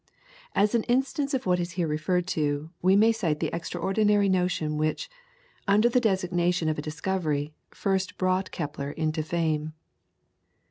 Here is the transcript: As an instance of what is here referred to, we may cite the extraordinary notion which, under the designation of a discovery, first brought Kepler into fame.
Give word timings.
As 0.55 0.73
an 0.73 0.81
instance 0.85 1.35
of 1.35 1.45
what 1.45 1.59
is 1.59 1.73
here 1.73 1.87
referred 1.87 2.25
to, 2.29 2.71
we 2.81 2.95
may 2.95 3.11
cite 3.11 3.39
the 3.39 3.53
extraordinary 3.55 4.29
notion 4.29 4.77
which, 4.79 5.07
under 5.67 5.89
the 5.89 6.01
designation 6.01 6.67
of 6.69 6.79
a 6.79 6.81
discovery, 6.81 7.53
first 7.69 8.17
brought 8.17 8.49
Kepler 8.49 8.89
into 8.89 9.21
fame. 9.21 9.73